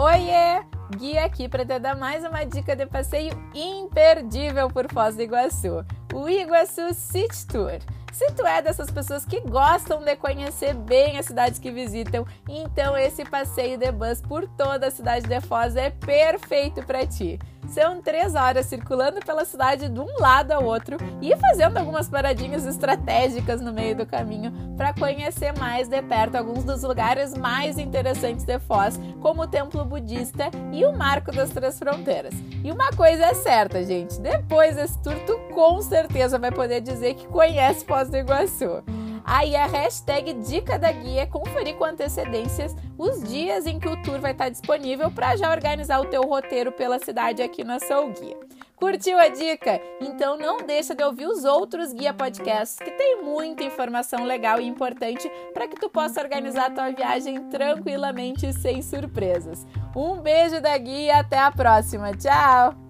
[0.00, 0.62] Oiê!
[0.96, 5.84] Guia aqui para te dar mais uma dica de passeio imperdível por Foz do Iguaçu,
[6.12, 7.78] o Iguaçu City Tour.
[8.12, 12.96] Se tu é dessas pessoas que gostam de conhecer bem as cidades que visitam, então
[12.96, 17.38] esse passeio de bus por toda a cidade de Foz é perfeito para ti.
[17.68, 22.64] São três horas circulando pela cidade de um lado ao outro e fazendo algumas paradinhas
[22.64, 28.44] estratégicas no meio do caminho para conhecer mais de perto alguns dos lugares mais interessantes
[28.44, 32.34] de Foz, como o Templo Budista e o Marco das Três Fronteiras.
[32.64, 35.97] E uma coisa é certa, gente: depois desse tour, tu com certeza
[36.38, 38.82] vai poder dizer que conhece Foz do Iguaçu.
[39.24, 44.02] Aí a hashtag Dica da Guia é conferir com antecedências os dias em que o
[44.02, 48.12] tour vai estar disponível para já organizar o teu roteiro pela cidade aqui na Soul
[48.12, 48.36] Guia.
[48.74, 49.82] Curtiu a dica?
[50.00, 54.66] Então não deixa de ouvir os outros guia podcasts que tem muita informação legal e
[54.66, 59.66] importante para que tu possa organizar a tua viagem tranquilamente e sem surpresas.
[59.94, 62.16] Um beijo da guia e até a próxima.
[62.16, 62.87] Tchau!